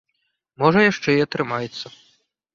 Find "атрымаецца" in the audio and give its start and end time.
1.27-1.85